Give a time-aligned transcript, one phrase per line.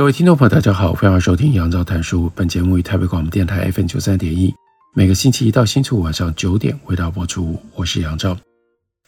[0.00, 2.32] 各位听众朋友，大家好，欢迎收听杨照谈书。
[2.34, 4.50] 本节目于台北广播电台 FM 九三点一，
[4.94, 7.60] 每个星期一到星期五晚上九点为大家播出。
[7.74, 8.34] 我是杨照。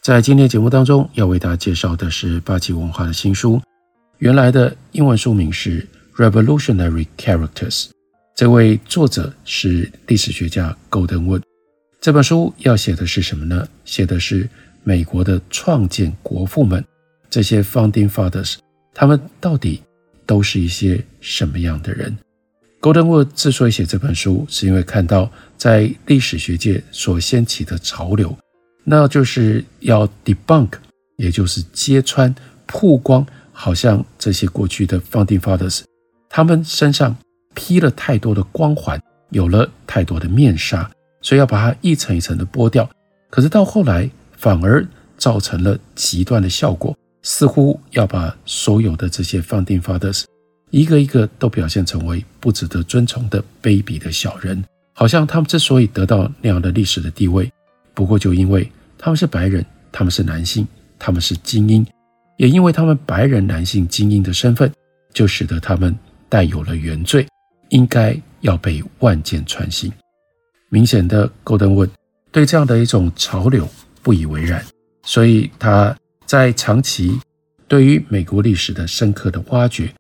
[0.03, 3.59] 在今天节目当中，要为大家介绍的是八旗文化的新书，
[4.19, 5.89] 原来的英文书名是
[6.31, 7.85] 《Revolutionary Characters》，
[8.37, 11.41] 这位作者是历史学家 Golden Wood。
[12.03, 13.67] 这本书要写的是什么呢？
[13.87, 14.47] 写的是
[14.85, 16.85] 美国的创建国父们，
[17.31, 18.57] 这些 Founding Fathers，
[18.93, 19.83] 他们到底
[20.27, 22.17] 都是一些什么样的人
[22.81, 28.37] Golden Wood 之所以写这本书，是因为看到在历史学界所掀起的潮流，
[28.85, 30.71] 那就是要 debunk，
[31.17, 32.35] 也就是揭穿、
[32.67, 35.83] 曝光，好像这些过去的 Founding Fathers，
[36.29, 37.17] 他们身上
[37.55, 39.01] 披了太多的光环，
[39.31, 42.91] 有了太多的面纱，所以要把它一层一层的剥掉。
[43.31, 44.85] 可是到后来，反而
[45.17, 46.97] 造成了极端的效果。
[47.23, 50.25] 似乎要把所有的这些 Founding Fathers
[50.71, 57.51] 一个一个都表现成为不值得尊崇的卑鄙的小人，好像他们之所以得到那样的历史的地位，
[57.95, 60.67] 不过就因为他们是白人，他们是男性，
[60.99, 61.87] 他们是精英，
[62.39, 64.73] 也因为他们白人男性精英的身份，
[65.13, 65.95] 就使得他们
[66.29, 67.27] 带有了原罪，
[67.69, 69.93] 应该要被万箭穿心。
[70.71, 71.91] 明显的，Gordon Wood
[72.31, 73.69] 对这样的一种潮流
[74.03, 74.65] 不以为然，
[75.05, 75.95] 所以他。
[76.33, 77.21] 在长期
[77.69, 79.93] 对于美国历史的深刻的挖掘，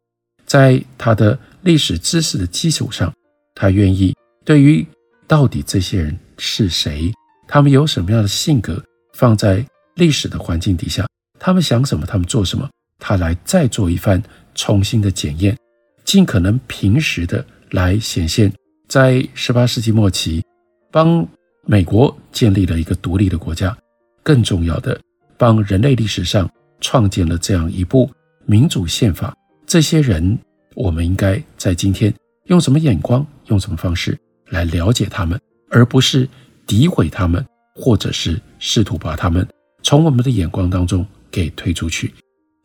[0.46, 3.12] 在他的历史知识的基础上，
[3.54, 4.82] 他愿意对于
[5.28, 7.12] 到底这些人是谁，
[7.46, 8.82] 他们有什么样的性格，
[9.12, 9.62] 放在
[9.96, 11.06] 历史的环境底下，
[11.38, 12.66] 他们想什么，他们做什么，
[12.98, 14.22] 他来再做一番
[14.54, 15.54] 重新的检验，
[16.02, 18.50] 尽可能平实的来显现，
[18.88, 20.42] 在十八世纪末期，
[20.90, 21.28] 帮
[21.66, 23.76] 美国建立了一个独立的国家，
[24.22, 24.98] 更重要的。
[25.42, 26.48] 帮人类历史上
[26.80, 28.08] 创建了这样一部
[28.46, 29.36] 民主宪法，
[29.66, 30.38] 这些人，
[30.76, 32.14] 我们应该在今天
[32.44, 34.16] 用什么眼光，用什么方式
[34.50, 35.36] 来了解他们，
[35.68, 36.28] 而不是
[36.64, 37.44] 诋毁他们，
[37.74, 39.44] 或者是试图把他们
[39.82, 42.14] 从我们的眼光当中给推出去。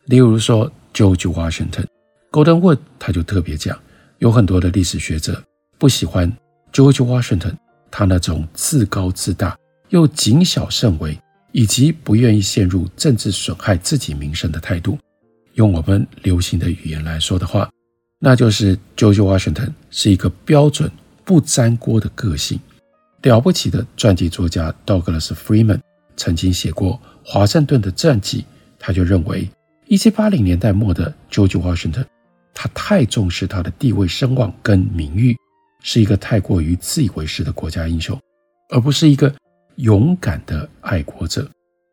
[0.06, 3.76] 例如说，George Washington，Golden Wood，他就特别讲，
[4.20, 5.44] 有很多的历史学者
[5.80, 6.32] 不喜欢
[6.72, 7.56] George Washington，
[7.90, 9.58] 他那种自高自大
[9.90, 11.18] 又谨小慎微。
[11.58, 14.96] 以及不愿意陷入政治损害自己名声的态度，
[15.56, 17.68] 用我们流行的语言来说的话，
[18.20, 20.92] 那就是 George Washington 是一个标准
[21.26, 22.60] 不沾锅的个性。
[23.24, 25.80] 了不起的传记作家 Douglas Freeman
[26.16, 28.46] 曾经写过华盛顿的传记，
[28.78, 29.50] 他就认为
[29.88, 32.06] 1780年代末的 George Washington，
[32.54, 35.36] 他太重视他的地位声望跟名誉，
[35.82, 38.16] 是一个太过于自以为是的国家英雄，
[38.70, 39.34] 而不是一个。
[39.78, 41.48] 勇敢的爱国者，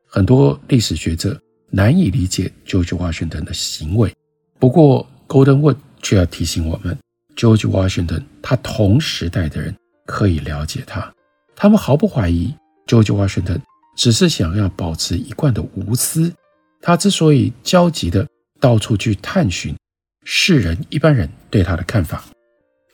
[0.07, 1.39] 很多历史学者
[1.71, 4.13] 难以理解 George Washington 的行为。
[4.59, 6.97] 不过，Golden Wood 却要提醒我们
[7.37, 9.75] ，George Washington 他同时代的人
[10.07, 11.13] 可以了解他，
[11.55, 12.55] 他们毫不怀疑
[12.87, 13.61] George Washington
[13.97, 16.33] 只是想要保持一贯的无私。
[16.81, 18.27] 他之所以焦急地
[18.61, 19.77] 到处去探寻
[20.25, 22.25] 世人一般人对他的看法，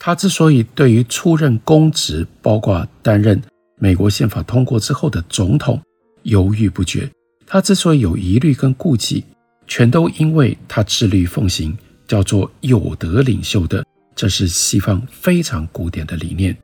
[0.00, 3.40] 他之所以对于出任公职，包括担任。
[3.82, 5.80] 美国宪法通过之后的总统
[6.24, 7.10] 犹豫不决，
[7.46, 9.24] 他之所以有疑虑跟顾忌，
[9.66, 11.76] 全都因为他致力奉行
[12.06, 13.82] 叫做有德领袖的，
[14.14, 16.54] 这是西方非常古典的理念。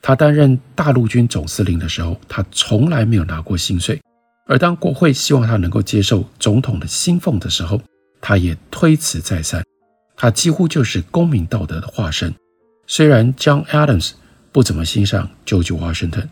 [0.00, 4.00] 他担任大陆军总司令的时候，他从来没有拿过薪水，
[4.46, 7.82] 而当国会希望他能够接受总统的薪俸的时候，
[8.20, 9.60] 他也推辞再三。
[10.16, 12.32] 他几乎就是公民道德的化身。
[12.86, 14.12] 虽然 John Adams
[14.52, 16.28] 不怎么欣赏 George Washington。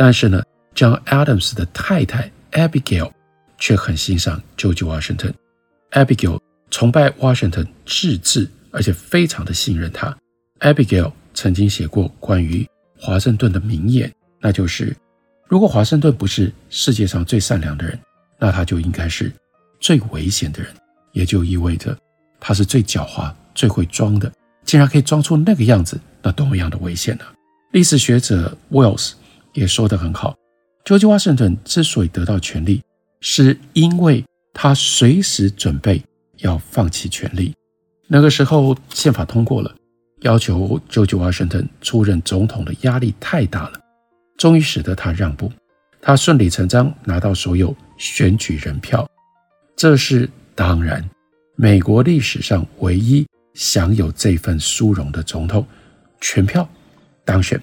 [0.00, 0.42] 但是呢
[0.74, 3.12] ，John Adams 的太太 Abigail
[3.58, 5.34] 却很欣赏 George Washington。
[5.90, 10.16] Abigail 崇拜 Washington 至至，而且非常的信任他。
[10.60, 12.66] Abigail 曾经写过关于
[12.98, 14.10] 华盛顿的名言，
[14.40, 14.96] 那就是：
[15.46, 18.00] 如果华盛顿不是世界上最善良的人，
[18.38, 19.30] 那他就应该是
[19.80, 20.72] 最危险的人，
[21.12, 21.94] 也就意味着
[22.40, 24.32] 他是最狡猾、最会装的。
[24.64, 27.24] 竟然可以装出那个样子，那多么样的危险呢？
[27.72, 29.12] 历史学者 Wells。
[29.52, 30.34] 也说得很好，
[30.84, 32.82] 乔治华盛顿之所以得到权力，
[33.20, 36.02] 是因为他随时准备
[36.38, 37.54] 要放弃权力。
[38.06, 39.74] 那个时候，宪法通过了，
[40.22, 43.80] 要求乔治·华盛顿出任总统的压力太大了，
[44.36, 45.52] 终于使得他让步，
[46.00, 49.08] 他顺理成章拿到所有选举人票。
[49.76, 51.08] 这是当然，
[51.56, 55.64] 美国历史上唯一享有这份殊荣的总统，
[56.20, 56.68] 全票
[57.24, 57.60] 当选。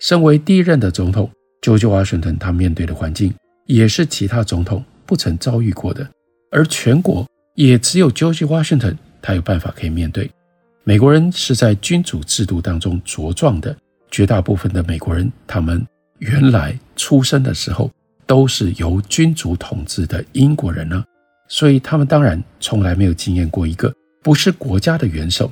[0.00, 1.30] 身为第一任的总统，
[1.62, 3.32] 乔治·华盛顿他面对的环境
[3.66, 6.08] 也是其他总统不曾遭遇过的，
[6.50, 8.96] 而全国也只有乔治·华盛顿。
[9.22, 10.30] 他有办法可以面对。
[10.82, 13.76] 美国人是在君主制度当中茁壮的，
[14.10, 15.86] 绝大部分的美国人，他们
[16.20, 17.90] 原来出生的时候
[18.26, 21.04] 都是由君主统治的英国人呢，
[21.48, 23.92] 所以他们当然从来没有经验过一个
[24.22, 25.50] 不是国家的元首。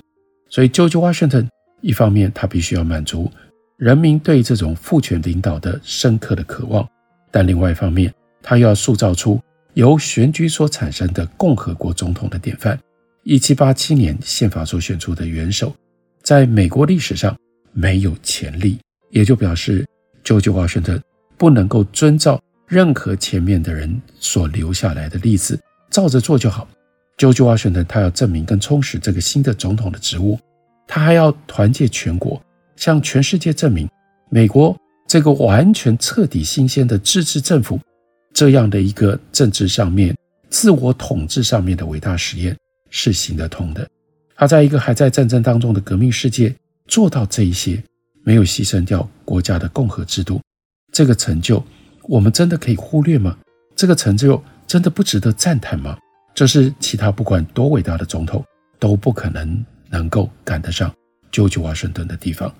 [0.48, 1.46] 所以，乔治·华盛顿
[1.82, 3.30] 一方面他必须要满足
[3.78, 6.86] 人民对这种父权领导的深刻的渴望，
[7.30, 9.40] 但另外一方面，他又要塑造出
[9.74, 12.76] 由选举所产生的共和国总统的典范。
[13.22, 15.72] 一七八七年宪法所选出的元首，
[16.22, 17.36] 在美国历史上
[17.72, 18.80] 没有前例，
[19.10, 19.86] 也就表示
[20.24, 21.00] 乔治华盛顿
[21.36, 25.56] 不能够遵照任何前面的人所留下来的例子，
[25.88, 26.68] 照着做就好。
[27.16, 30.36] 乔治华盛顿他要证明跟充实这个新的总统的职务，
[30.84, 32.42] 他还要团结全国，
[32.78, 33.86] 向全世界证明
[34.30, 34.74] 美国
[35.06, 37.78] 这个完全彻底新鲜的自治政府
[38.32, 40.16] 这样的一个政治上面、
[40.48, 42.56] 自我统治上面的伟大实验。
[42.90, 43.86] 是行得通的。
[44.34, 46.54] 他在一个还在战争当中的革命世界
[46.86, 47.82] 做到这一些，
[48.24, 50.40] 没有牺牲掉国家的共和制度，
[50.90, 51.62] 这个成就
[52.04, 53.36] 我们真的可以忽略吗？
[53.76, 55.98] 这个成就真的不值得赞叹吗？
[56.34, 58.42] 这是其他不管多伟大的总统
[58.78, 60.90] 都不可能能够赶得上
[61.30, 62.50] 乔治华盛顿的地方。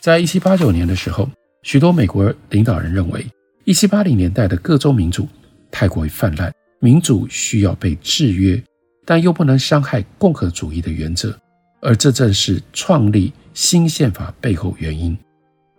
[0.00, 1.28] 在一七八九年的时候，
[1.62, 3.26] 许多美国领导人认为，
[3.64, 5.28] 一七八零年代的各州民主
[5.70, 8.62] 太过于泛滥，民主需要被制约。
[9.08, 11.32] 但又不能伤害共和主义的原则，
[11.80, 15.16] 而这正是创立新宪法背后原因。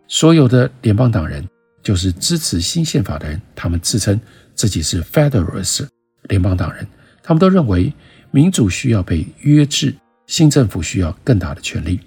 [0.08, 1.46] 所有的联邦党人，
[1.84, 4.18] 就是支持新宪法的人，他们自称
[4.56, 5.90] 自己是 Federalist
[6.30, 6.88] 联邦党人，
[7.22, 7.94] 他们都认为
[8.32, 9.94] 民主需要被约制，
[10.26, 12.00] 新政府需要更大的权力。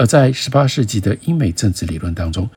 [0.00, 2.48] 而在十八世纪的英美政治理论当中，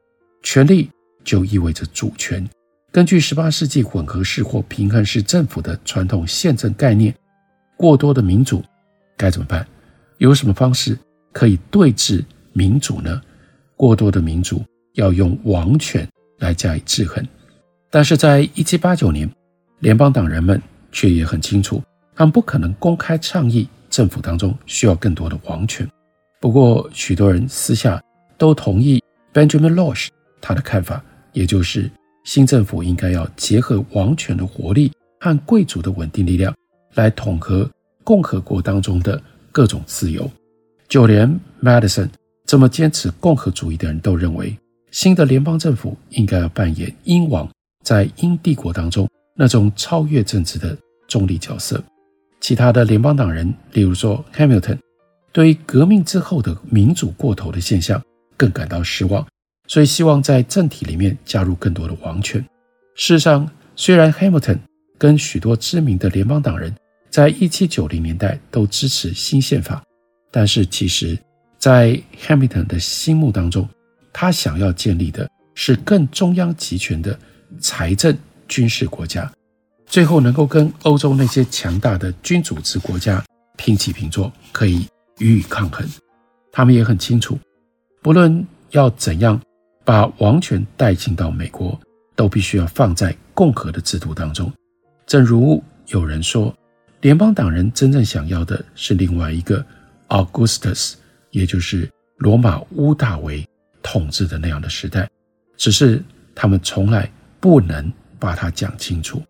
[0.44, 0.90] 权力
[1.26, 2.50] 就意味着主权。
[2.90, 7.14] 根据十八世纪混合式或平衡式政府的传统宪政概念。
[7.76, 8.64] 过多的民主
[9.18, 9.68] 该怎么办？
[10.20, 10.98] 有什么方式
[11.34, 12.24] 可以对峙
[12.54, 13.22] 民主呢？
[13.76, 14.64] 过多的民主
[14.94, 16.08] 要用王权
[16.40, 17.22] 来加以制衡。
[17.90, 19.30] 但是在一七八九年，
[19.80, 20.62] 联邦党人们
[20.94, 21.84] 却也很清楚，
[22.16, 25.86] 他们不可能公开倡议政府当中需要更多的王权。
[26.44, 28.04] 不过，许多人私下
[28.38, 29.02] 都同意
[29.34, 30.10] Benjamin Losh
[30.42, 31.02] 他的看法，
[31.32, 31.90] 也就是
[32.26, 34.92] 新政府应该要结合王权的活力
[35.22, 36.54] 和贵族的稳定力量。
[36.96, 37.72] 来统合
[38.04, 39.24] 共和国当中的
[39.54, 40.30] 各种自由，
[40.90, 42.10] 就连 Madison
[42.46, 44.54] 这么坚持共和主义的人都认为，
[44.92, 47.50] 新的联邦政府应该要扮演英王
[47.86, 51.82] 在英帝国当中那种超越政治的中立角色。
[52.42, 54.78] 其他的联邦党人，例如说 Hamilton，
[55.34, 58.02] 对于革命之后的民主过头的现象
[58.38, 59.28] 更感到失望，
[59.68, 62.40] 所以希望在政体里面加入更多的王权。
[62.96, 64.60] 事实上，虽然 Hamilton
[65.00, 66.74] 跟许多知名的联邦党人，
[67.10, 69.84] 在一七九零年代都支持新宪法，
[70.32, 71.18] 但是其实，
[71.58, 73.68] 在 Hamilton 的心目当中，
[74.14, 77.18] 他想要建立的是更中央集权的
[77.60, 78.16] 财政
[78.48, 79.32] 军事国家，
[79.88, 83.24] 最后能够跟欧洲那些强大的君主制国家
[83.58, 84.86] 平起平坐，可以
[85.20, 85.88] 予以抗衡。
[86.52, 87.38] 他们也很清楚，
[88.02, 89.40] 不论要怎样
[89.84, 91.80] 把王权带进到美国，
[92.16, 94.52] 都必须要放在共和的制度当中。
[95.06, 96.54] 正如有人说。
[97.02, 99.62] 联邦党人真正想要的是另外一个
[100.08, 100.94] Augustus，
[101.32, 103.46] 也就是罗马屋大维
[103.82, 105.10] 统治的那样的时代，
[105.58, 106.02] 只是
[106.34, 109.22] 他们从来不能把它讲清楚。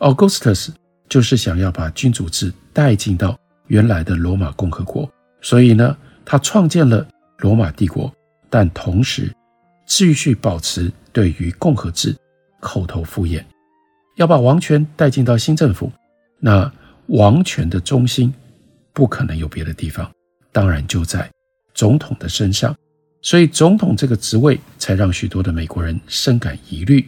[0.00, 0.68] Augustus
[1.08, 3.34] 就是想要把君主制带进到
[3.68, 5.10] 原来的罗马共和国，
[5.44, 7.06] 所以呢，他创建了
[7.38, 8.12] 罗马帝国，
[8.50, 9.32] 但同时
[9.86, 12.16] 继续保持对于共和制
[12.58, 13.44] 口头敷衍，
[14.16, 15.92] 要把王权带进到新政府，
[16.40, 16.72] 那。
[17.08, 18.32] 王权的中心
[18.94, 20.10] 不可能有别的地方，
[20.52, 21.30] 当然就在
[21.74, 22.74] 总统的身上，
[23.20, 27.06] 所以总统这个职位才让许多的美国人深感疑虑。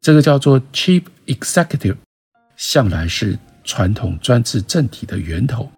[0.00, 1.96] 这个叫做 Chief Executive，
[2.56, 5.68] 向来是传统专制政体的源头，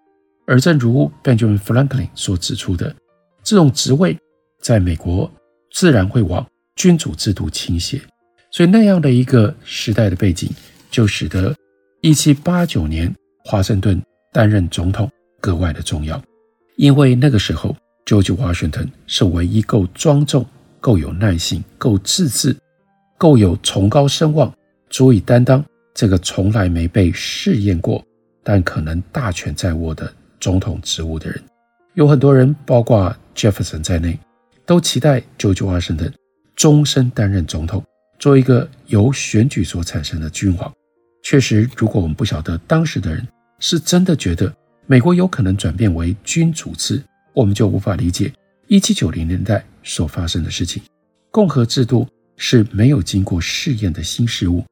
[0.47, 2.95] 而正如 Benjamin Franklin 所指出的，
[3.43, 4.17] 这种职位
[4.61, 5.31] 在美国
[5.71, 8.01] 自然会往君主制度倾斜，
[8.51, 10.49] 所以那样的一个时代的背景，
[10.89, 11.55] 就使得
[12.01, 13.13] 一七八九年。
[13.47, 14.01] 华盛顿
[14.33, 15.07] 担任总统
[15.39, 16.19] 格外的重要，
[16.77, 20.43] 因为那个时候，George Washington 是唯一够庄重、
[20.79, 22.57] 够有耐性、够自制、
[23.19, 24.51] 够有崇高声望，
[24.89, 28.03] 足以担当这个从来没被试验过，
[28.43, 30.11] 但可能大权在握的
[30.45, 31.41] 总统职务的人。
[31.95, 34.19] 有很多人，包括 Jefferson 在内，
[34.63, 36.13] 都期待 George Washington
[36.55, 37.83] 终身担任总统，
[38.19, 40.71] 做一个由选举所产生的君王。
[41.23, 44.53] 确实，如果我们不晓得当时的人是真的觉得
[44.85, 47.01] 美国有可能转变为君主制，
[47.33, 48.31] 我们就无法理解
[48.67, 50.83] 1790年代所发生的事情。
[51.31, 54.63] 共和制度是没有经过试验的新事物，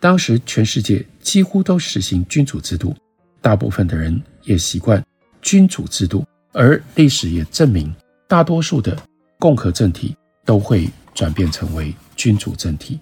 [0.00, 2.96] 当时全世界几乎都实行君主制度，
[3.42, 5.04] 大部分的人也习惯
[5.42, 7.94] 君主制度，而历史也证明，
[8.26, 8.96] 大多数的
[9.38, 12.98] 共和政体都会转变成为君主政体，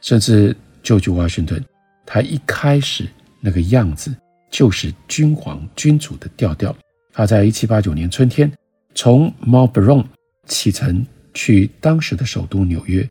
[0.00, 1.62] 甚至 George Washington。
[2.06, 3.06] 他一开始
[3.40, 4.14] 那个样子
[4.50, 6.74] 就是君皇君主的调调。
[7.12, 8.50] 他在一七八九年春天
[8.94, 10.04] 从 Mount Vernon
[10.46, 13.08] 启程去当时的首都纽约，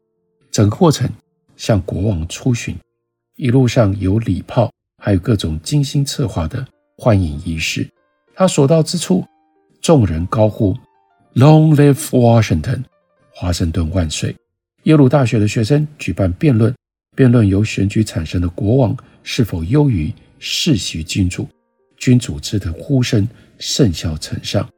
[0.51, 1.09] 整个过程
[1.55, 2.75] 向国王出巡，
[3.35, 4.71] 一路上有礼炮，
[5.03, 6.65] 还有各种精心策划的
[6.97, 7.87] 欢迎仪式。
[8.39, 9.25] 他所到之处，
[9.81, 10.77] 众人高呼
[11.33, 12.83] “Long live Washington”，
[13.33, 14.35] 华盛顿万岁！
[14.83, 16.71] 耶鲁大学的学生举办辩论。
[17.15, 21.49] 辩论由选举产生的国王是否优于世袭君主，
[21.97, 23.27] 君主制的呼声
[23.57, 24.69] 甚嚣尘上。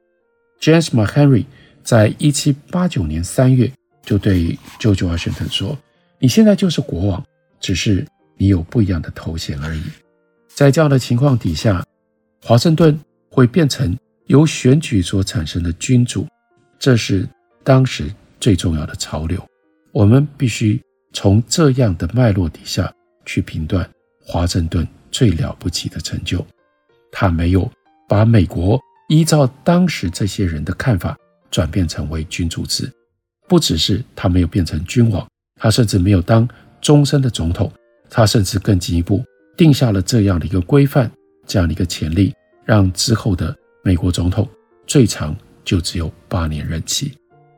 [0.61, 1.43] James McHenry
[1.83, 3.69] 在一七八九年三月
[4.05, 5.77] 就对 George Washington 说
[6.17, 7.21] ：“你现在就是国王，
[7.59, 9.83] 只是你有不一样的头衔而已。”
[10.47, 11.85] 在这样的情况底下，
[12.41, 12.97] 华盛顿
[13.39, 16.27] 会变成由选举所产生的君主，
[16.77, 17.27] 这是
[17.63, 19.41] 当时最重要的潮流。
[19.91, 20.79] 我们必须。
[21.12, 22.93] 从这样的脉络底下
[23.25, 23.89] 去评断
[24.24, 26.46] 华盛顿最了不起的成就，
[27.12, 27.67] 他没有
[28.08, 28.79] 把美国
[29.10, 31.17] 依照当时这些人的看法
[31.50, 32.88] 转变成为君主制，
[33.48, 36.48] 不只是他没有变成君王，他甚至没有当
[36.79, 37.72] 终身的总统，
[38.08, 39.25] 他甚至更进一步
[39.58, 41.12] 定下了这样的一个规范，
[41.48, 42.31] 这样的一个潜力，
[42.69, 44.47] 让之后的美国总统
[44.85, 45.35] 最长
[45.65, 47.11] 就只有八年任期。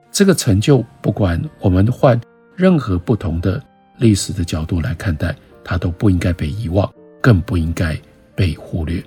[0.10, 2.18] 这个成就，不管我们换。
[2.56, 3.62] 任何不同的
[3.98, 6.89] 历史的角度来看待，它都不应该被遗忘，
[7.20, 8.00] 更不应该
[8.36, 9.03] 被忽略。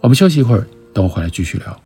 [0.00, 1.85] 我们休息一会儿，等我回来继续聊。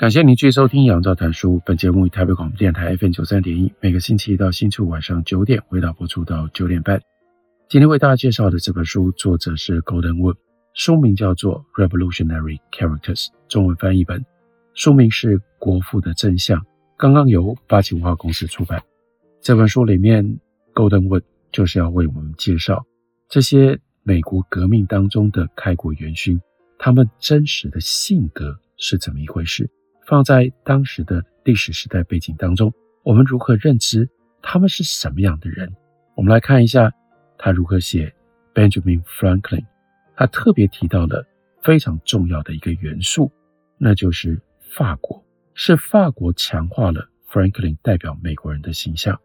[0.00, 1.58] 感谢您继续收听《杨照谈书》。
[1.62, 7.02] 本节目于台北广播电台 FM 九三点一，每个星期一到星期五晚上九点，为大家播出到九点半。
[7.68, 10.36] 今天为大家介绍的这本书，作者是 Golden Wood，
[10.72, 14.24] 书名叫做《Revolutionary Characters》，中文翻译本，
[14.72, 16.58] 书名是《国父的真相》，
[16.96, 18.82] 刚刚由八旗文化公司出版。
[19.42, 20.40] 这本书里面
[20.72, 22.86] ，Golden Wood 就是要为我们介绍
[23.28, 26.40] 这些美国革命当中的开国元勋，
[26.78, 29.68] 他们真实的性格是怎么一回事。
[30.10, 32.74] 放在当时的历史时代背景当中，
[33.04, 34.10] 我们如何认知
[34.42, 35.72] 他们是什么样的人？
[36.16, 36.92] 我们来看一下
[37.38, 38.12] 他如何写
[38.52, 39.64] Benjamin Franklin，
[40.16, 41.24] 他特别提到了
[41.62, 43.30] 非常重要的一个元素，
[43.78, 45.24] 那就是法国，
[45.54, 49.16] 是法国强化了 Franklin 代表美国人的形象。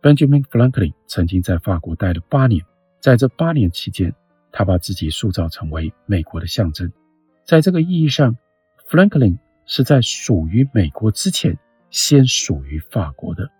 [0.00, 2.64] Benjamin Franklin 曾经在法国待了八年，
[3.00, 4.14] 在这八年期间，
[4.52, 6.92] 他把自己塑造成为美国的象征。
[7.44, 8.36] 在这个意义上
[8.88, 11.56] ，Franklin 是在属于美国之前，
[11.90, 13.50] 先属于法国的，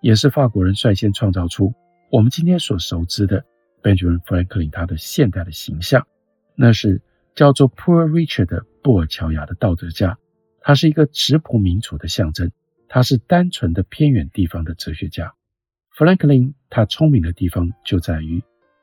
[0.00, 1.74] 也是法国人率先创造出
[2.10, 3.44] 我们今天所熟知的
[3.82, 6.06] Benjamin Franklin 他的现代的形象。
[6.54, 7.00] 那是
[7.34, 10.18] 叫做 Poor Richard 的布尔乔亚的道德家，
[10.60, 12.50] 他是一个质朴民主的象征，
[12.88, 15.34] 他是单纯的偏远地方的哲学家。
[15.96, 18.42] Franklin 他聪明的地方就在于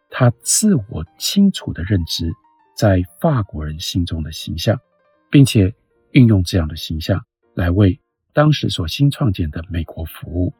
[0.09, 2.31] 他自我清楚的认知。
[2.77, 4.77] 在法国人心中的形象，
[5.31, 5.73] 并且
[6.15, 7.99] 运用这样的形象来为
[8.31, 10.53] 当时所新创建的美国服务。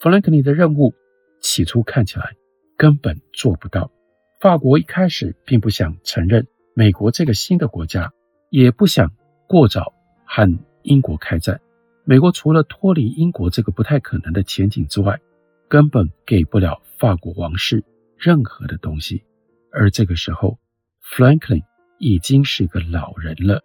[0.00, 0.92] 富兰克林的任务
[1.40, 2.34] 起初看起来
[2.76, 3.92] 根本做不到。
[4.40, 8.12] 法国一开始并不想承认美国这个新的国家，
[8.50, 9.12] 也不想
[9.46, 11.60] 过早和英国开战。
[12.04, 15.20] 美国除了脱离英国这个不太可能的前景之外，
[15.68, 17.84] 根本给不了法国王室
[18.18, 19.22] 任何的东西。
[19.70, 20.58] 而这个时候
[21.04, 21.62] ，Franklin
[22.00, 23.62] 已经是个老人了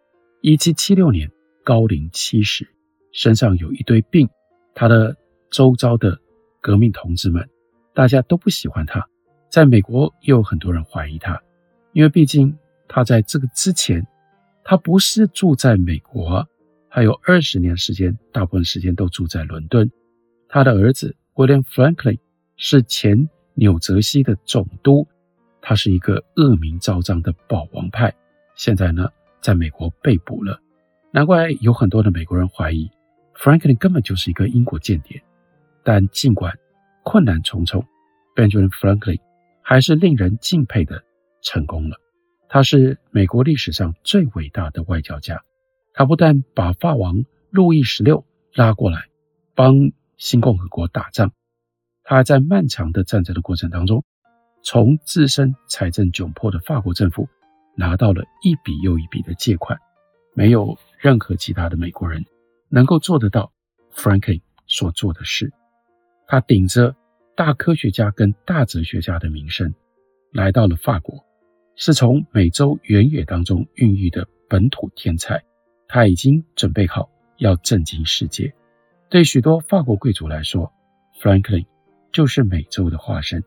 [0.48, 1.30] ，1776年
[1.66, 2.66] 高龄七十，
[3.12, 4.30] 身上有一堆病。
[4.74, 5.14] 他的
[5.52, 6.18] 周遭的
[6.62, 7.50] 革命同志们，
[7.94, 9.06] 大家都不喜欢他。
[9.50, 11.42] 在美国，也有很多人怀疑他，
[11.92, 14.08] 因为毕竟他在这个之前，
[14.64, 16.48] 他不是住在美国，
[16.88, 19.92] 还有二十年时间，大部分时间都住在伦敦。
[20.48, 22.20] 他的儿子 William Franklin
[22.56, 25.06] 是前纽泽西的总督。
[25.62, 28.16] 他是一个恶名昭彰的保王派，
[28.56, 29.10] 现在呢，
[29.48, 30.60] 在美国被捕了。
[31.10, 32.92] 难怪有很多的美国人怀疑
[33.34, 35.24] ，Franklin 根本就是一个英国间谍。
[35.86, 36.60] 但尽管
[37.02, 37.86] 困难重重
[38.36, 39.22] ，Benjamin Franklin
[39.62, 41.02] 还是令人敬佩的
[41.42, 41.96] 成功了。
[42.50, 45.42] 他是美国历史上最伟大的外交家。
[45.94, 49.06] 他不但把法王路易十六拉过来
[49.56, 51.32] 帮新共和国打仗，
[52.04, 54.04] 他还在漫长的战争的过程当中。
[54.62, 57.30] 从自身财政窘迫的法国政府
[57.78, 59.80] 拿到了一笔又一笔的借款，
[60.34, 62.26] 没有任何其他的美国人
[62.70, 63.54] 能够做得到
[63.94, 65.54] Franklin 所做的事。
[66.28, 66.96] 他顶着
[67.36, 69.74] 大科学家跟大哲学家的名声，
[70.32, 71.24] 来到了法国，
[71.76, 75.42] 是从美洲原野当中孕育的本土天才。
[75.88, 78.54] 他已经准备好要震惊世界。
[79.08, 80.74] 对许多法国贵族来说
[81.22, 81.66] ，Franklin
[82.12, 83.44] 就是美洲的化身。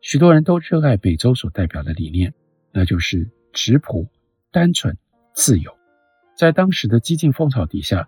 [0.00, 2.34] 许多人都热爱美洲所代表的理念，
[2.72, 4.06] 那就是质朴、
[4.52, 4.98] 单纯、
[5.32, 5.74] 自由。
[6.36, 8.06] 在当时的激进风潮底下，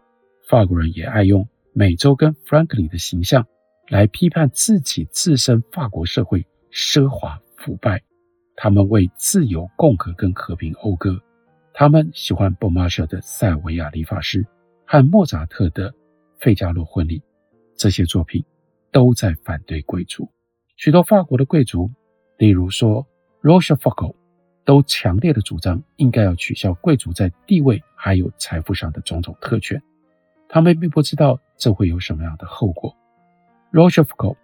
[0.49, 3.47] 法国人也爱用美洲跟 Franklin 的形象
[3.89, 8.03] 来批判自己自身法国社会奢华腐败。
[8.57, 11.23] 他们为自由、共和跟和平讴歌。
[11.73, 14.43] 他们喜欢 Beaumarchais 的《塞尔维亚理发师》
[14.87, 15.93] 和莫扎特的
[16.39, 17.21] 《费加罗婚礼》，
[17.77, 18.43] 这些作品
[18.91, 20.29] 都在反对贵族。
[20.77, 21.91] 许多法国的贵族，
[22.39, 23.07] 例如说
[23.43, 24.17] Rochefoucauld，
[24.67, 29.83] 都强烈的主张应该要取消贵族在地位还有财富上的种种特权。
[30.49, 32.95] 他们并不知道这会有什么样的后果。
[33.71, 34.37] r o s h e f o u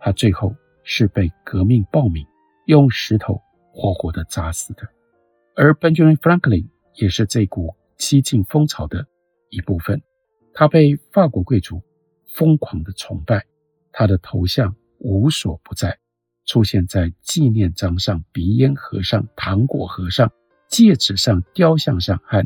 [0.00, 2.26] 他最后是被革命暴民
[2.64, 4.82] 用石头活活的砸死的。
[5.54, 9.06] 而 Benjamin Franklin 也是这股激进风潮的
[9.50, 10.02] 一部分。
[10.52, 11.80] 他被法国贵族
[12.26, 13.44] 疯狂的崇拜，
[13.92, 14.74] 他的头像。
[14.98, 15.98] 无所不在，
[16.46, 20.32] 出现在纪念章上、鼻烟盒上、糖果盒上、
[20.68, 22.42] 戒指上、雕像上和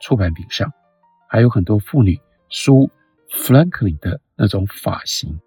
[0.00, 0.72] 出版品上，
[1.28, 2.88] 还有很多妇女梳
[3.28, 5.38] 富兰克林的那种发型。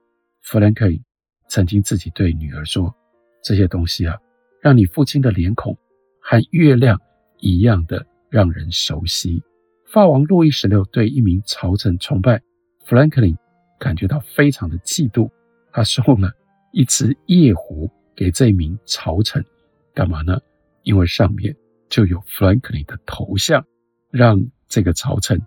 [0.42, 1.02] 富兰克林
[1.48, 2.94] 曾经自己对女儿说
[3.42, 4.18] ：“这些东西啊，
[4.62, 5.78] 让你父亲的脸孔
[6.22, 7.02] 和月亮
[7.40, 9.42] 一样的让人熟悉。”
[9.90, 12.42] 法王路易十六对一名朝臣崇拜，
[12.86, 13.38] 富兰克林
[13.80, 15.30] 感觉到非常的嫉妒，
[15.72, 16.32] 他送了。
[16.74, 19.46] 一只夜壶给这名朝臣，
[19.94, 20.42] 干嘛呢？
[20.82, 21.56] 因为上面
[21.88, 23.64] 就有富兰克林的头像，
[24.10, 25.40] 让这个朝臣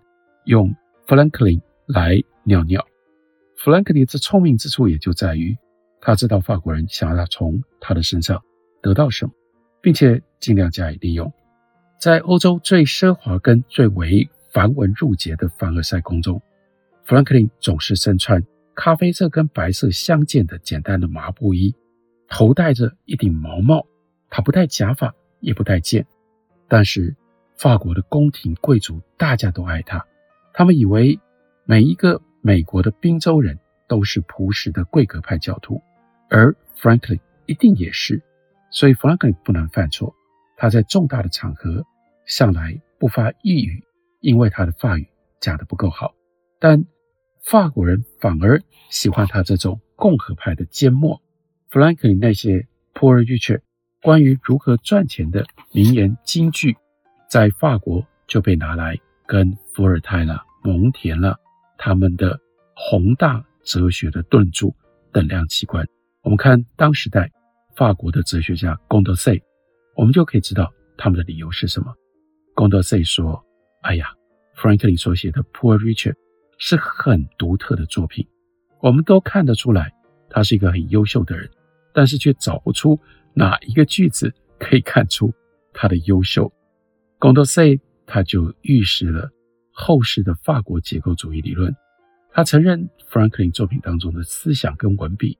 [0.45, 0.73] 用
[1.05, 2.87] 富兰克林来尿尿。
[3.57, 5.57] 富兰克林之聪明之处也就在于，
[5.99, 8.41] 他知道法国人想要从他的身上
[8.81, 9.33] 得到什么，
[9.81, 11.29] 并且尽量加以利用。
[11.99, 16.41] 在欧洲最奢华跟最为繁文缛节的凡尔赛宫中，
[17.03, 18.41] 富兰克林总是身穿。
[18.77, 21.75] 咖啡色跟白色相间的简单的麻布衣，
[22.29, 23.87] 头戴着一顶毛帽，
[24.29, 26.05] 他不戴假发，也不戴剑。
[26.67, 27.15] 但是
[27.57, 30.05] 法国的宫廷贵族大家都爱他，
[30.53, 31.19] 他们以为
[31.65, 35.81] 每一个美国的宾州人都是朴实的贵格派教徒，
[36.29, 38.21] 而 Franklin 一定也是。
[38.69, 40.13] 所以 Franklin 不能犯错。
[40.55, 41.83] 他在重大的场合
[42.27, 43.83] 向来不发一语，
[44.19, 45.07] 因为他的法语
[45.39, 46.13] 讲得不够好。
[46.59, 46.85] 但
[47.49, 51.21] 法国人反而喜欢他这种共和派的缄默。
[51.69, 53.61] 富兰克林那些 Poor Richard
[54.01, 56.75] 关于如何赚钱的名言金句，
[57.29, 61.37] 在法国就被拿来跟伏尔泰了、蒙田了
[61.77, 62.37] 他们的
[62.75, 64.67] 宏大哲学的论著
[65.13, 65.87] 等量齐观。
[66.23, 67.31] 我们看当时代
[67.77, 69.41] 法国的哲学家贡德塞，
[69.95, 71.95] 我们就可以知道他们的理由是什么。
[72.53, 73.41] 贡德塞说
[73.83, 74.07] ：“哎呀，
[74.53, 76.15] 富兰克林所写的 Poor Richard
[76.57, 78.27] 是很独特的作品，
[78.81, 79.93] 我们都看得出来
[80.29, 81.49] 他是一个很优秀的人。”
[81.93, 82.99] 但是却找不出
[83.33, 85.33] 哪一个句子可以看出
[85.73, 86.53] 他的优秀。
[87.17, 89.31] 贡多塞他就预示了
[89.71, 91.75] 后世的法国结构主义理论。
[92.31, 95.35] 他承认富兰克林作品当中的思想跟文笔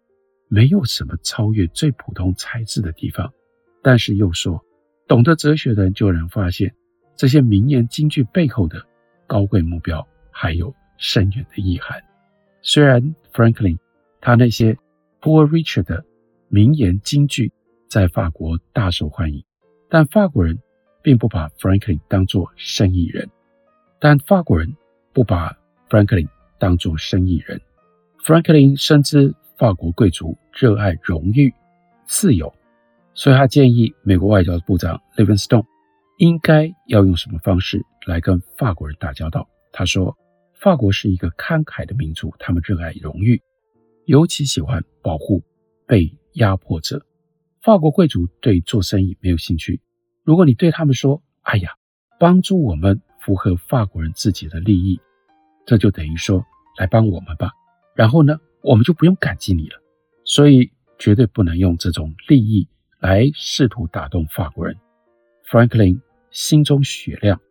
[0.47, 3.32] 没有什么超越最普通才智的地方，
[3.84, 4.60] 但是又说，
[5.08, 6.73] 懂得哲学的人就能发现
[7.15, 8.84] 这些名言金句背后的
[9.27, 12.03] 高贵目标还有深远的意涵。
[12.62, 13.77] 虽然 Franklin
[14.19, 14.77] 他那些
[15.21, 16.03] Poor Richard 的
[16.49, 17.51] 名言金句
[17.89, 19.43] 在法国大受欢迎，
[19.89, 20.60] 但法国人
[21.01, 23.29] 并不把 Franklin 当作生意人。
[23.99, 24.75] 但法国人
[25.13, 25.57] 不把
[25.89, 26.27] Franklin
[26.60, 27.60] 当作生意人。
[28.23, 31.53] Franklin 深知法国贵族热爱荣誉、
[32.05, 32.53] 自由，
[33.13, 35.65] 所以他建议美国外交部长 Livingstone
[36.17, 39.47] 应该要用什么方式来跟法国人打交道。
[39.71, 40.15] 他说
[40.60, 43.41] ：“法国是一个慷慨的民族，他们热爱荣誉，
[44.06, 45.43] 尤其喜欢保护
[45.86, 47.04] 被。”压迫者，
[47.63, 49.82] 法国贵族对做生意没有兴趣。
[50.24, 51.72] 如果你对他们说：“哎呀，
[52.20, 55.02] 帮助我们符合法国人自己的利益”，
[55.65, 56.46] 这就等于说
[56.78, 57.54] ：“来帮我们吧。”
[57.98, 59.82] 然后呢，我们就不用感激你了。
[60.26, 62.67] 所以绝对不能用这种利益
[63.00, 64.78] 来试图打动法国人。
[65.50, 67.41] Franklin 心中雪亮。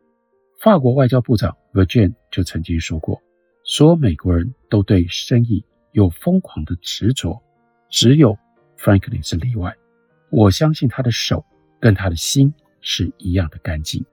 [0.61, 3.23] 法国外交部长 Vergennes 就曾经说过
[3.65, 7.43] ：“所有美国人都对生意有疯狂的执着，
[7.89, 8.37] 只有。”
[8.77, 9.75] Franklin 是例外，
[10.29, 11.43] 我相信他的手
[11.81, 14.05] 跟他的心是一样的干净。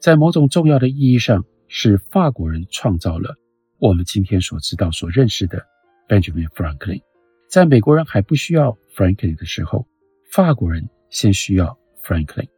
[0.00, 3.36] 在某种重要的意义上，是法国人创造了
[3.78, 5.62] 我们今天所知道、所认识的
[6.08, 7.02] Benjamin Franklin。
[7.50, 9.86] 在美国人还不需要 Franklin 的时候，
[10.32, 12.48] 法国人先需要 Franklin。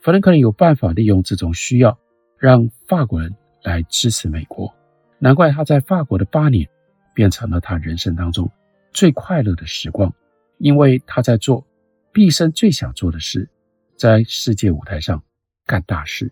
[0.00, 1.98] Franklin 有办法利用这种需要，
[2.38, 4.74] 让法国人来支持美国。
[5.18, 6.68] 难怪他在法国的八年
[7.14, 8.50] 变成了他人生当中
[8.92, 10.12] 最快乐的时光。
[10.58, 11.66] 因为他在做
[12.12, 13.48] 毕生最想做的事，
[13.96, 15.22] 在世界舞台上
[15.64, 16.30] 干大事。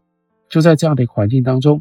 [0.50, 1.80] 就在这样的环境当中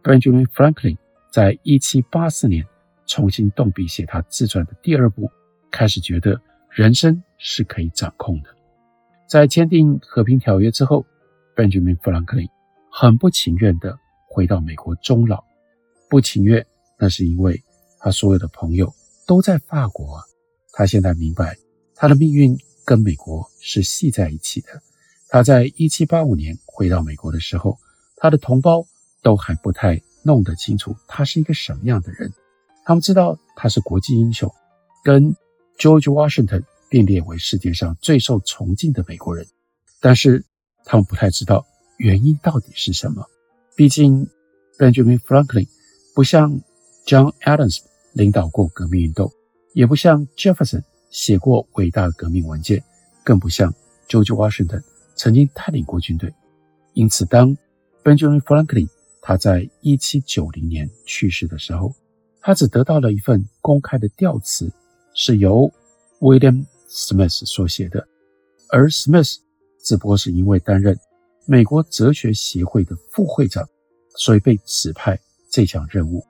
[0.00, 0.96] ，Benjamin Franklin
[1.28, 2.64] 在1784年
[3.04, 5.28] 重新动笔写他自传的第二部，
[5.72, 6.40] 开始觉得
[6.70, 8.50] 人生是可以掌控的。
[9.26, 11.04] 在签订和平条约之后
[11.56, 12.48] ，Benjamin Franklin
[12.92, 13.98] 很不情愿地
[14.32, 15.44] 回到美国终老。
[16.08, 16.66] 不情愿，
[16.98, 17.62] 那是因为
[17.98, 18.94] 他所有的朋友
[19.26, 20.24] 都在法国啊。
[20.72, 21.58] 他现在明白。
[21.94, 24.68] 他的命运跟美国是系在一起的。
[25.28, 27.78] 他在1785年回到美国的时候，
[28.16, 28.84] 他的同胞
[29.22, 32.32] 都还不太弄得清楚他是一个什么样的人。
[32.84, 34.52] 他们知道他是国际英雄，
[35.04, 35.36] 跟
[35.78, 39.46] George Washington 并列为世界上最受崇敬的美国人，
[40.00, 40.44] 但是
[40.84, 41.64] 他们不太知道
[41.98, 43.24] 原因到底是什么。
[43.74, 44.28] 毕竟
[44.78, 45.68] Benjamin Franklin
[46.14, 46.60] 不像
[47.06, 47.80] John Adams
[48.12, 49.32] 领导过革命运动，
[49.72, 50.82] 也不像 Jefferson。
[51.10, 52.82] 写过伟大的革命文件，
[53.22, 53.70] 更不像
[54.08, 54.82] George Washington
[55.14, 56.32] 曾经带领过军队。
[56.94, 57.54] 因此，当
[58.02, 58.88] Benjamin Franklin
[59.20, 61.94] 他在1790年去世的时候，
[62.40, 64.72] 他只得到了一份公开的吊词，
[65.12, 65.70] 是由
[66.20, 68.08] William Smith 所写的。
[68.70, 69.36] 而 Smith
[69.84, 70.98] 只不过是因为担任
[71.44, 73.68] 美国哲学协会的副会长，
[74.16, 75.18] 所以被指派
[75.50, 76.24] 这项任务。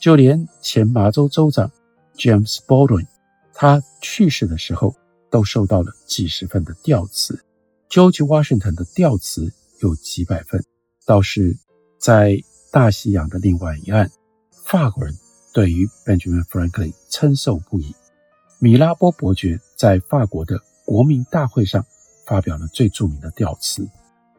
[0.00, 1.70] 就连前麻州州长
[2.16, 3.06] James Baldwin。
[3.52, 4.94] 他去世的时候，
[5.30, 7.44] 都收到了几十份的吊词。
[7.88, 10.64] George Washington 的吊词有几百份，
[11.06, 11.56] 倒是
[11.98, 14.10] 在大西洋的另外一岸，
[14.64, 15.16] 法国人
[15.52, 17.94] 对于 Benjamin Franklin 称颂不已。
[18.58, 21.86] 米拉波伯爵在法国的国民大会上
[22.26, 23.88] 发表了最著名的吊词。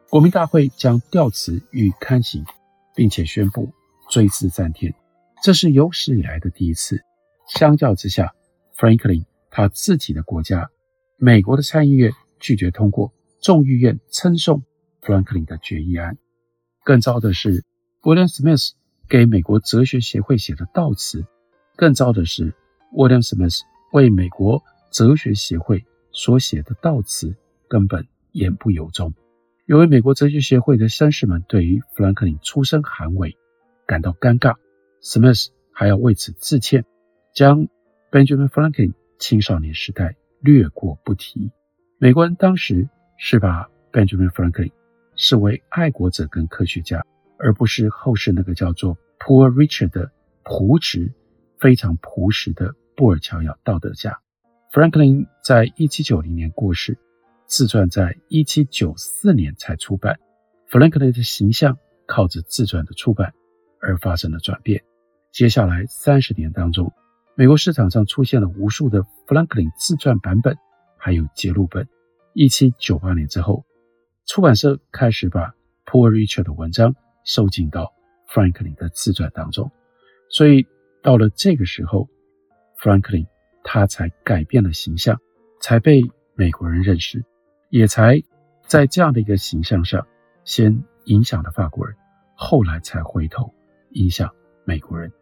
[0.08, 2.44] 国民大会将吊词予刊行，
[2.94, 3.72] 并且宣布
[4.08, 4.94] 追赐赞天，
[5.42, 7.02] 这是有史以来的第一次。
[7.48, 8.32] 相较之下
[8.76, 10.70] ，Franklin 他自己的国家，
[11.16, 14.62] 美国的参议院拒绝通过众议院称颂
[15.02, 16.16] Franklin 的决议案。
[16.84, 17.64] 更糟的是
[18.02, 18.70] ，William Smith
[19.08, 21.26] 给美国哲学协会写的悼词。
[21.74, 22.54] 更糟的是
[22.92, 23.60] ，William Smith
[23.92, 27.36] 为美国哲学协会所写的悼词
[27.68, 29.12] 根本言不由衷。
[29.66, 33.36] 有位美国哲学协会的绅士们对于富兰克林出身寒微
[33.84, 34.54] 感到尴尬，
[35.02, 36.84] 史密斯还要为此致歉，
[37.34, 37.66] 将
[38.12, 41.50] Benjamin Franklin 青少年时代略过不提。
[41.98, 44.70] 美国人当时是把 Benjamin Franklin
[45.16, 47.04] 视为爱国者跟科学家，
[47.36, 50.12] 而不是后世那个叫做 Poor Richard 的
[50.44, 51.12] 朴实、
[51.58, 54.16] 非常朴实的布尔乔亚道德家。
[54.72, 56.96] Franklin 在一七九零年过世，
[57.46, 60.18] 自传在一七九四年才出版。
[60.68, 63.32] Franklin 的形象靠着自传的出版
[63.80, 64.82] 而发生了转变。
[65.32, 66.92] 接下来三十年当中，
[67.36, 70.56] 美国市场上出现了无数的 Franklin 自传版本，
[70.98, 71.86] 还有节录本。
[72.32, 73.64] 一七九八年之后，
[74.26, 75.54] 出版社开始把
[75.84, 77.92] Poor Richard 的文章收进到
[78.28, 79.70] Franklin 的自传当中。
[80.28, 80.66] 所以
[81.02, 82.08] 到了这个时候
[82.82, 83.26] ，Franklin
[83.62, 85.20] 他才改变了形象，
[85.60, 86.02] 才被
[86.34, 87.24] 美国人认识，
[87.76, 88.22] 也才
[88.66, 90.06] 在这样的一个形象上
[90.44, 91.94] 先影响了法国人，
[92.34, 93.52] 后来才回头
[93.90, 94.34] 影响
[94.64, 95.12] 美国人。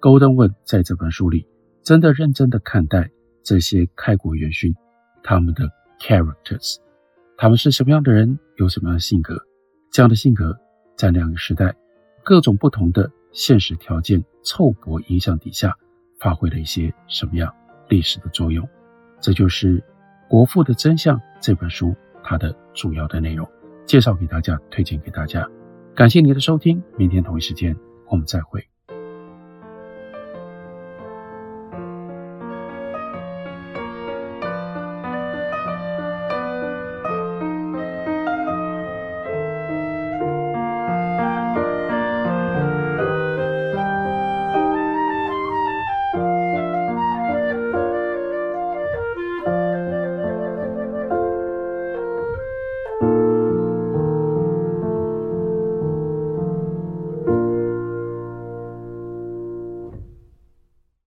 [0.00, 1.46] Goldenwood 在这本书里
[1.84, 3.12] 真的认真的看待
[3.44, 4.74] 这些开国元勋
[5.22, 6.78] 他们的 characters，
[7.36, 9.40] 他们是什么样的人，有什么样的性格，
[9.92, 10.58] 这样的性格
[10.96, 11.72] 在那样一个时代，
[12.24, 15.76] 各种不同的现实条件凑合影响底下，
[16.18, 17.54] 发挥了一些什么样
[17.88, 18.68] 历史的作用。
[19.20, 19.78] 这就是
[20.32, 23.46] 《国父的真相》这本书它的主要的内容，
[23.84, 25.46] 介绍给大家，推荐给大家。
[25.94, 27.76] 感谢您的收听，明天同一时间
[28.08, 28.66] 我们再会。